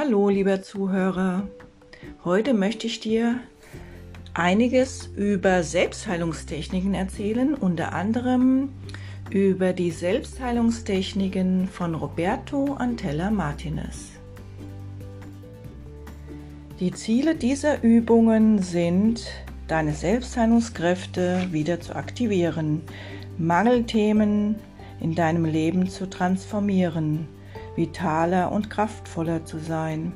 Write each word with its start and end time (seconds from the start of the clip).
Hallo, 0.00 0.28
lieber 0.28 0.62
Zuhörer. 0.62 1.48
Heute 2.24 2.54
möchte 2.54 2.86
ich 2.86 3.00
dir 3.00 3.40
einiges 4.32 5.08
über 5.16 5.64
Selbstheilungstechniken 5.64 6.94
erzählen, 6.94 7.54
unter 7.54 7.92
anderem 7.94 8.68
über 9.28 9.72
die 9.72 9.90
Selbstheilungstechniken 9.90 11.66
von 11.66 11.96
Roberto 11.96 12.74
Antella 12.74 13.32
Martinez. 13.32 14.10
Die 16.78 16.92
Ziele 16.92 17.34
dieser 17.34 17.82
Übungen 17.82 18.62
sind, 18.62 19.26
deine 19.66 19.94
Selbstheilungskräfte 19.94 21.48
wieder 21.50 21.80
zu 21.80 21.96
aktivieren, 21.96 22.82
Mangelthemen 23.36 24.60
in 25.00 25.16
deinem 25.16 25.44
Leben 25.44 25.88
zu 25.88 26.08
transformieren, 26.08 27.26
vitaler 27.78 28.52
und 28.52 28.68
kraftvoller 28.68 29.46
zu 29.46 29.58
sein, 29.58 30.12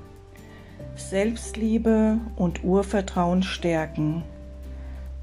Selbstliebe 0.96 2.18
und 2.36 2.62
Urvertrauen 2.64 3.42
stärken. 3.42 4.24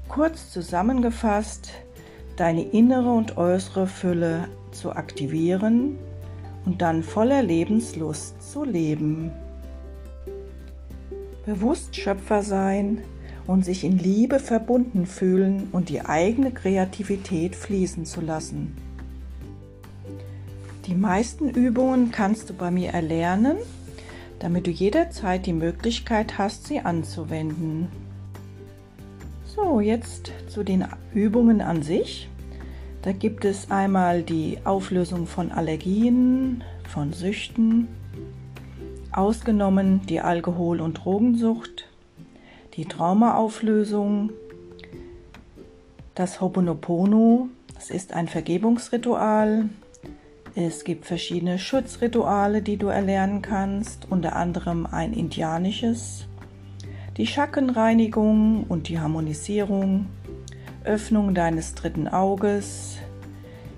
Kurz 0.08 0.50
zusammengefasst, 0.50 1.70
deine 2.36 2.62
innere 2.62 3.12
und 3.12 3.36
äußere 3.36 3.86
Fülle 3.86 4.48
zu 4.72 4.92
aktivieren 4.92 5.98
und 6.64 6.82
dann 6.82 7.02
voller 7.02 7.42
Lebenslust 7.42 8.50
zu 8.50 8.64
leben. 8.64 9.30
Bewusst 11.44 11.94
Schöpfer 11.94 12.42
sein 12.42 13.02
und 13.46 13.64
sich 13.64 13.84
in 13.84 13.98
Liebe 13.98 14.38
verbunden 14.38 15.06
fühlen 15.06 15.68
und 15.72 15.88
die 15.88 16.00
eigene 16.00 16.52
Kreativität 16.52 17.54
fließen 17.54 18.06
zu 18.06 18.20
lassen. 18.20 18.76
Die 20.90 20.96
meisten 20.96 21.50
Übungen 21.50 22.10
kannst 22.10 22.50
du 22.50 22.54
bei 22.54 22.72
mir 22.72 22.90
erlernen, 22.90 23.58
damit 24.40 24.66
du 24.66 24.72
jederzeit 24.72 25.46
die 25.46 25.52
Möglichkeit 25.52 26.36
hast, 26.36 26.66
sie 26.66 26.80
anzuwenden. 26.80 27.86
So, 29.44 29.78
jetzt 29.78 30.32
zu 30.48 30.64
den 30.64 30.84
Übungen 31.14 31.60
an 31.60 31.84
sich. 31.84 32.28
Da 33.02 33.12
gibt 33.12 33.44
es 33.44 33.70
einmal 33.70 34.24
die 34.24 34.58
Auflösung 34.64 35.28
von 35.28 35.52
Allergien, 35.52 36.64
von 36.88 37.12
Süchten, 37.12 37.86
ausgenommen 39.12 40.00
die 40.08 40.20
Alkohol- 40.20 40.80
und 40.80 40.94
Drogensucht, 40.94 41.86
die 42.74 42.86
Traumaauflösung, 42.86 44.30
das 46.16 46.40
Hoponopono, 46.40 47.48
das 47.76 47.90
ist 47.90 48.12
ein 48.12 48.26
Vergebungsritual. 48.26 49.68
Es 50.62 50.84
gibt 50.84 51.06
verschiedene 51.06 51.58
Schutzrituale, 51.58 52.60
die 52.60 52.76
du 52.76 52.88
erlernen 52.88 53.40
kannst, 53.40 54.06
unter 54.10 54.36
anderem 54.36 54.84
ein 54.84 55.14
indianisches, 55.14 56.26
die 57.16 57.26
Schackenreinigung 57.26 58.64
und 58.64 58.90
die 58.90 59.00
Harmonisierung, 59.00 60.04
Öffnung 60.84 61.34
deines 61.34 61.74
dritten 61.74 62.08
Auges, 62.08 62.98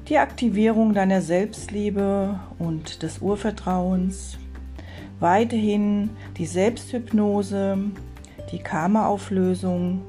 die 0.08 0.18
Aktivierung 0.18 0.92
deiner 0.92 1.22
Selbstliebe 1.22 2.40
und 2.58 3.04
des 3.04 3.18
Urvertrauens, 3.20 4.38
weiterhin 5.20 6.10
die 6.36 6.46
Selbsthypnose, 6.46 7.78
die 8.50 8.58
Karma-Auflösung. 8.58 10.02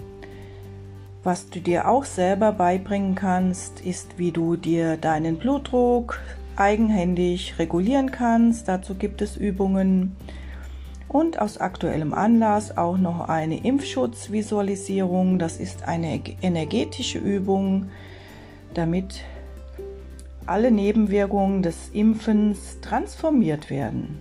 Was 1.24 1.52
du 1.52 1.60
dir 1.60 1.88
auch 1.88 2.04
selber 2.04 2.52
beibringen 2.52 3.14
kannst, 3.14 3.80
ist, 3.82 4.18
wie 4.18 4.32
du 4.32 4.56
dir 4.56 4.98
deinen 4.98 5.38
Blutdruck 5.38 6.20
eigenhändig 6.56 7.58
regulieren 7.60 8.12
kannst. 8.12 8.68
Dazu 8.68 8.96
gibt 8.96 9.22
es 9.22 9.38
Übungen. 9.38 10.16
Und 11.08 11.40
aus 11.40 11.60
aktuellem 11.60 12.14
Anlass 12.14 12.76
auch 12.76 12.98
noch 12.98 13.30
eine 13.30 13.64
Impfschutzvisualisierung. 13.64 15.38
Das 15.38 15.58
ist 15.58 15.88
eine 15.88 16.20
energetische 16.42 17.20
Übung, 17.20 17.92
damit 18.74 19.24
alle 20.46 20.72
Nebenwirkungen 20.72 21.62
des 21.62 21.90
Impfens 21.94 22.80
transformiert 22.82 23.70
werden. 23.70 24.20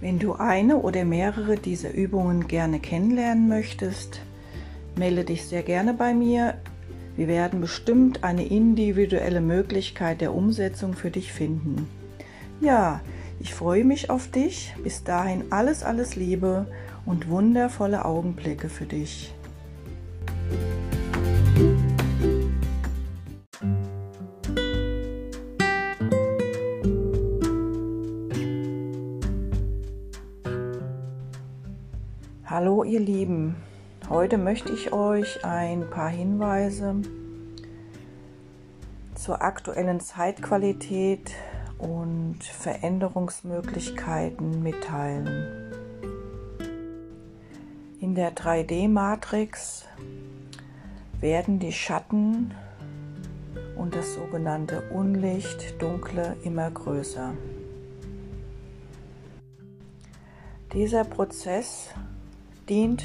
Wenn 0.00 0.18
du 0.18 0.34
eine 0.34 0.78
oder 0.78 1.04
mehrere 1.04 1.56
dieser 1.56 1.92
Übungen 1.94 2.46
gerne 2.46 2.78
kennenlernen 2.78 3.48
möchtest, 3.48 4.20
melde 4.96 5.24
dich 5.24 5.44
sehr 5.46 5.62
gerne 5.62 5.94
bei 5.94 6.12
mir. 6.12 6.54
Wir 7.16 7.28
werden 7.28 7.60
bestimmt 7.60 8.24
eine 8.24 8.44
individuelle 8.44 9.40
Möglichkeit 9.40 10.20
der 10.20 10.34
Umsetzung 10.34 10.94
für 10.94 11.12
dich 11.12 11.32
finden. 11.32 11.88
Ja, 12.60 13.00
ich 13.38 13.54
freue 13.54 13.84
mich 13.84 14.10
auf 14.10 14.28
dich. 14.28 14.74
Bis 14.82 15.04
dahin 15.04 15.44
alles, 15.50 15.84
alles 15.84 16.16
Liebe 16.16 16.66
und 17.06 17.28
wundervolle 17.28 18.04
Augenblicke 18.04 18.68
für 18.68 18.86
dich. 18.86 19.32
Hallo 32.44 32.82
ihr 32.82 33.00
Lieben, 33.00 33.56
heute 34.10 34.36
möchte 34.38 34.72
ich 34.72 34.92
euch 34.92 35.44
ein 35.44 35.88
paar 35.90 36.10
Hinweise 36.10 36.96
zur 39.14 39.42
aktuellen 39.42 40.00
Zeitqualität 40.00 41.30
und 41.78 42.42
Veränderungsmöglichkeiten 42.42 44.62
mitteilen. 44.62 45.72
In 48.00 48.14
der 48.14 48.34
3D-Matrix 48.34 49.84
werden 51.20 51.58
die 51.58 51.72
Schatten 51.72 52.54
und 53.76 53.94
das 53.94 54.14
sogenannte 54.14 54.82
Unlicht, 54.90 55.80
Dunkle 55.80 56.36
immer 56.44 56.70
größer. 56.70 57.32
Dieser 60.72 61.04
Prozess 61.04 61.90
dient 62.68 63.04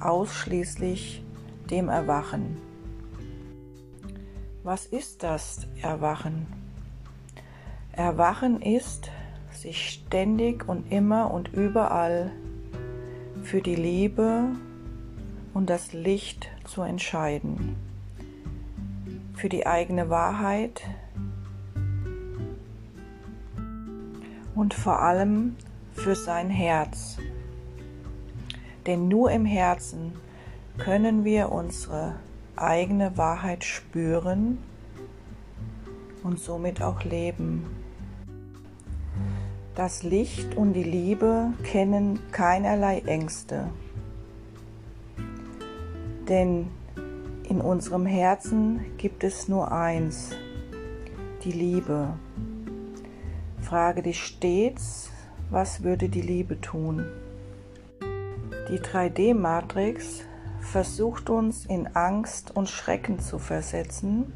ausschließlich 0.00 1.22
dem 1.70 1.88
Erwachen. 1.88 2.58
Was 4.62 4.86
ist 4.86 5.22
das 5.22 5.66
Erwachen? 5.82 6.46
Erwachen 7.92 8.60
ist, 8.60 9.10
sich 9.52 9.90
ständig 9.90 10.68
und 10.68 10.92
immer 10.92 11.30
und 11.30 11.48
überall 11.52 12.30
für 13.42 13.62
die 13.62 13.76
Liebe 13.76 14.48
und 15.54 15.70
das 15.70 15.92
Licht 15.92 16.50
zu 16.64 16.82
entscheiden, 16.82 17.76
für 19.34 19.48
die 19.48 19.66
eigene 19.66 20.10
Wahrheit 20.10 20.82
und 24.54 24.74
vor 24.74 25.00
allem 25.00 25.56
für 25.92 26.14
sein 26.14 26.50
Herz 26.50 27.18
denn 28.86 29.08
nur 29.08 29.30
im 29.30 29.44
Herzen 29.44 30.12
können 30.78 31.24
wir 31.24 31.50
unsere 31.50 32.14
eigene 32.54 33.16
Wahrheit 33.16 33.64
spüren 33.64 34.58
und 36.22 36.38
somit 36.38 36.82
auch 36.82 37.02
leben. 37.02 37.64
Das 39.74 40.02
Licht 40.02 40.56
und 40.56 40.72
die 40.72 40.82
Liebe 40.82 41.52
kennen 41.62 42.18
keinerlei 42.32 43.00
Ängste, 43.00 43.68
denn 46.28 46.68
in 47.48 47.60
unserem 47.60 48.06
Herzen 48.06 48.80
gibt 48.96 49.22
es 49.22 49.48
nur 49.48 49.70
eins, 49.70 50.30
die 51.44 51.52
Liebe. 51.52 52.08
Frage 53.60 54.02
dich 54.02 54.22
stets, 54.22 55.10
was 55.50 55.82
würde 55.82 56.08
die 56.08 56.22
Liebe 56.22 56.60
tun? 56.60 57.04
Die 58.68 58.80
3D-Matrix 58.80 60.22
versucht 60.60 61.30
uns 61.30 61.66
in 61.66 61.86
Angst 61.94 62.50
und 62.56 62.68
Schrecken 62.68 63.20
zu 63.20 63.38
versetzen, 63.38 64.32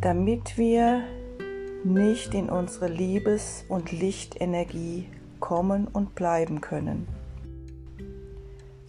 damit 0.00 0.58
wir 0.58 1.04
nicht 1.84 2.34
in 2.34 2.50
unsere 2.50 2.88
Liebes- 2.88 3.64
und 3.68 3.92
Lichtenergie 3.92 5.08
kommen 5.38 5.86
und 5.86 6.16
bleiben 6.16 6.60
können. 6.60 7.06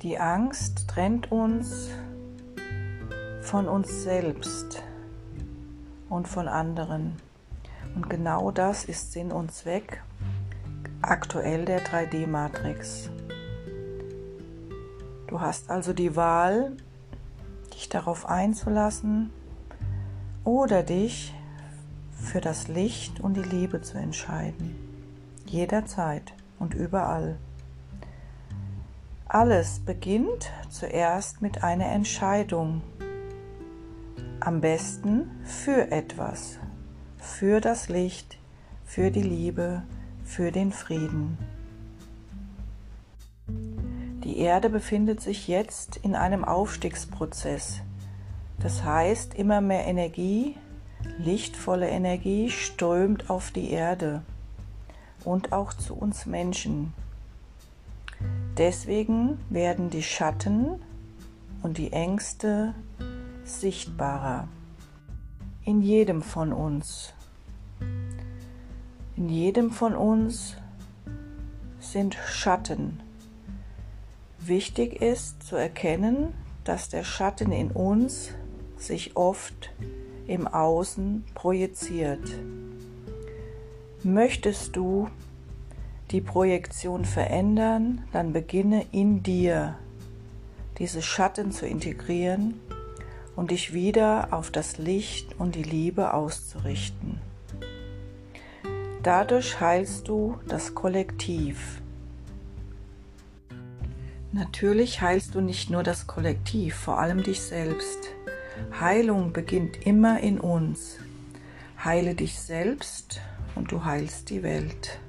Die 0.02 0.18
Angst 0.18 0.88
trennt 0.88 1.32
uns 1.32 1.90
von 3.42 3.68
uns 3.68 4.04
selbst 4.04 4.82
und 6.10 6.28
von 6.28 6.48
anderen. 6.48 7.18
Und 7.96 8.10
genau 8.10 8.50
das 8.50 8.86
ist 8.86 9.12
Sinn 9.12 9.32
und 9.32 9.52
Zweck 9.52 10.02
aktuell 11.02 11.66
der 11.66 11.84
3D-Matrix. 11.84 13.12
Du 15.30 15.40
hast 15.42 15.70
also 15.70 15.94
die 15.94 16.16
Wahl, 16.16 16.76
dich 17.76 17.88
darauf 17.88 18.26
einzulassen 18.26 19.30
oder 20.44 20.82
dich 20.82 21.36
für 22.12 22.42
das 22.42 22.68
Licht 22.68 23.20
und 23.20 23.36
die 23.36 23.44
Liebe 23.44 23.82
zu 23.82 24.00
entscheiden. 24.00 24.76
Jederzeit. 25.46 26.34
und 26.58 26.74
überall. 26.74 27.38
Alles 29.26 29.80
beginnt 29.80 30.52
zuerst 30.70 31.42
mit 31.42 31.64
einer 31.64 31.86
Entscheidung. 31.86 32.82
Am 34.42 34.60
besten 34.60 35.32
für 35.46 35.90
etwas, 35.90 36.60
für 37.18 37.62
das 37.62 37.88
Licht, 37.88 38.40
für 38.84 39.10
die 39.10 39.22
Liebe, 39.22 39.84
für 40.26 40.52
den 40.52 40.74
Frieden. 40.74 41.38
Die 44.30 44.38
Erde 44.38 44.70
befindet 44.70 45.22
sich 45.22 45.48
jetzt 45.48 45.98
in 45.98 46.14
einem 46.14 46.46
Aufstiegsprozess. 46.46 47.82
Das 48.60 48.84
heißt, 48.84 49.34
immer 49.34 49.60
mehr 49.60 49.88
Energie, 49.88 50.56
lichtvolle 51.18 51.90
Energie 51.90 52.52
strömt 52.52 53.32
auf 53.32 53.50
die 53.50 53.72
Erde 53.72 54.22
und 55.26 55.52
auch 55.52 55.74
zu 55.74 55.96
uns 55.96 56.28
Menschen. 56.28 56.94
Deswegen 58.56 59.40
werden 59.50 59.90
die 59.90 60.04
Schatten 60.04 60.80
und 61.64 61.80
die 61.80 61.92
Ängste 61.92 62.76
sichtbarer 63.46 64.48
in 65.66 65.82
jedem 65.82 66.22
von 66.22 66.54
uns. 66.54 67.16
In 69.16 69.28
jedem 69.28 69.72
von 69.72 69.96
uns 69.96 70.56
sind 71.80 72.14
Schatten. 72.14 73.09
Wichtig 74.42 75.02
ist 75.02 75.44
zu 75.44 75.56
erkennen, 75.56 76.34
dass 76.64 76.90
der 76.90 77.04
Schatten 77.04 77.52
in 77.52 77.72
uns 77.72 78.32
sich 78.78 79.16
oft 79.18 79.72
im 80.28 80.48
Außen 80.48 81.26
projiziert. 81.34 82.22
Möchtest 84.04 84.76
du 84.76 85.10
die 86.12 86.22
Projektion 86.22 87.06
verändern, 87.06 88.06
dann 88.14 88.34
beginne 88.34 88.86
in 88.92 89.24
dir 89.24 89.78
diese 90.78 91.02
Schatten 91.02 91.52
zu 91.52 91.68
integrieren 91.68 92.60
und 93.36 93.52
dich 93.52 93.74
wieder 93.74 94.30
auf 94.32 94.52
das 94.52 94.78
Licht 94.78 95.40
und 95.40 95.56
die 95.56 95.64
Liebe 95.64 96.14
auszurichten. 96.14 97.20
Dadurch 99.04 99.60
heilst 99.60 100.08
du 100.08 100.38
das 100.48 100.76
Kollektiv. 100.76 101.82
Natürlich 104.32 105.02
heilst 105.02 105.34
du 105.34 105.42
nicht 105.42 105.72
nur 105.72 105.82
das 105.82 106.06
Kollektiv, 106.06 106.76
vor 106.76 107.00
allem 107.00 107.24
dich 107.24 107.42
selbst. 107.42 108.10
Heilung 108.80 109.34
beginnt 109.34 109.88
immer 109.88 110.20
in 110.20 110.40
uns. 110.40 110.98
Heile 111.84 112.14
dich 112.14 112.40
selbst 112.40 113.22
und 113.56 113.72
du 113.72 113.86
heilst 113.86 114.30
die 114.30 114.44
Welt. 114.44 115.00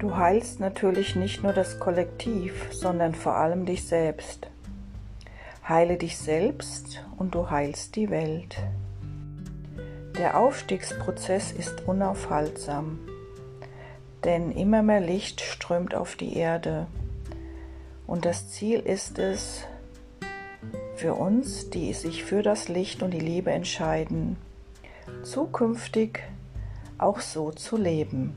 Du 0.00 0.16
heilst 0.16 0.58
natürlich 0.58 1.14
nicht 1.14 1.44
nur 1.44 1.52
das 1.52 1.78
Kollektiv, 1.78 2.68
sondern 2.72 3.14
vor 3.14 3.36
allem 3.36 3.64
dich 3.64 3.86
selbst. 3.86 4.48
Heile 5.68 5.96
dich 5.98 6.18
selbst 6.18 7.04
und 7.16 7.34
du 7.36 7.48
heilst 7.48 7.94
die 7.94 8.10
Welt. 8.10 8.56
Der 10.18 10.36
Aufstiegsprozess 10.36 11.52
ist 11.52 11.86
unaufhaltsam, 11.86 12.98
denn 14.24 14.50
immer 14.50 14.82
mehr 14.82 15.00
Licht 15.00 15.40
strömt 15.40 15.94
auf 15.94 16.16
die 16.16 16.36
Erde. 16.36 16.88
Und 18.06 18.24
das 18.24 18.48
Ziel 18.50 18.80
ist 18.80 19.18
es, 19.18 19.64
für 20.96 21.14
uns, 21.14 21.70
die 21.70 21.92
sich 21.92 22.24
für 22.24 22.42
das 22.42 22.68
Licht 22.68 23.02
und 23.02 23.12
die 23.12 23.20
Liebe 23.20 23.50
entscheiden, 23.50 24.36
zukünftig 25.22 26.20
auch 26.98 27.20
so 27.20 27.50
zu 27.50 27.76
leben. 27.76 28.36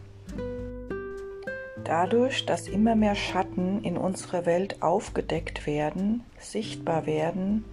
Dadurch, 1.85 2.45
dass 2.45 2.67
immer 2.67 2.95
mehr 2.95 3.15
Schatten 3.15 3.83
in 3.83 3.97
unserer 3.97 4.45
Welt 4.45 4.81
aufgedeckt 4.81 5.65
werden, 5.65 6.23
sichtbar 6.37 7.05
werden, 7.05 7.65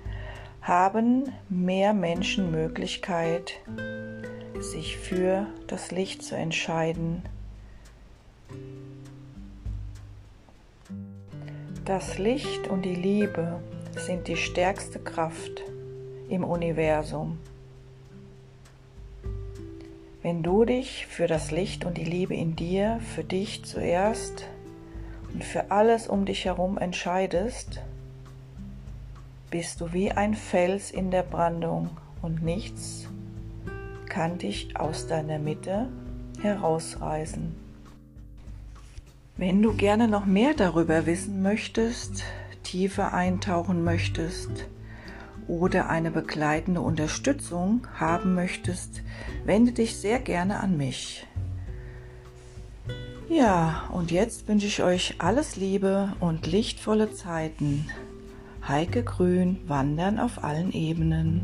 haben 0.62 1.32
mehr 1.48 1.92
Menschen 1.92 2.50
Möglichkeit, 2.50 3.54
sich 4.58 4.96
für 4.96 5.46
das 5.66 5.90
Licht 5.90 6.22
zu 6.22 6.34
entscheiden. 6.34 7.22
Das 11.86 12.18
Licht 12.18 12.66
und 12.66 12.82
die 12.82 12.96
Liebe 12.96 13.60
sind 13.94 14.26
die 14.26 14.34
stärkste 14.34 14.98
Kraft 14.98 15.62
im 16.28 16.42
Universum. 16.42 17.38
Wenn 20.20 20.42
du 20.42 20.64
dich 20.64 21.06
für 21.06 21.28
das 21.28 21.52
Licht 21.52 21.84
und 21.84 21.96
die 21.96 22.04
Liebe 22.04 22.34
in 22.34 22.56
dir, 22.56 22.98
für 23.14 23.22
dich 23.22 23.64
zuerst 23.64 24.48
und 25.32 25.44
für 25.44 25.70
alles 25.70 26.08
um 26.08 26.24
dich 26.24 26.46
herum 26.46 26.76
entscheidest, 26.76 27.80
bist 29.52 29.80
du 29.80 29.92
wie 29.92 30.10
ein 30.10 30.34
Fels 30.34 30.90
in 30.90 31.12
der 31.12 31.22
Brandung 31.22 31.90
und 32.20 32.42
nichts 32.42 33.06
kann 34.08 34.38
dich 34.38 34.76
aus 34.76 35.06
deiner 35.06 35.38
Mitte 35.38 35.88
herausreißen. 36.42 37.65
Wenn 39.38 39.60
du 39.60 39.74
gerne 39.74 40.08
noch 40.08 40.24
mehr 40.24 40.54
darüber 40.54 41.04
wissen 41.04 41.42
möchtest, 41.42 42.24
tiefer 42.62 43.12
eintauchen 43.12 43.84
möchtest, 43.84 44.66
oder 45.46 45.88
eine 45.90 46.10
begleitende 46.10 46.80
Unterstützung 46.80 47.86
haben 47.94 48.34
möchtest, 48.34 49.02
wende 49.44 49.72
dich 49.72 49.96
sehr 49.96 50.20
gerne 50.20 50.60
an 50.60 50.76
mich. 50.76 51.26
Ja, 53.28 53.88
und 53.92 54.10
jetzt 54.10 54.48
wünsche 54.48 54.66
ich 54.66 54.82
euch 54.82 55.16
alles 55.18 55.56
Liebe 55.56 56.14
und 56.20 56.46
lichtvolle 56.46 57.12
Zeiten. 57.12 57.88
Heike 58.66 59.04
Grün, 59.04 59.58
Wandern 59.66 60.18
auf 60.18 60.42
allen 60.42 60.72
Ebenen. 60.72 61.42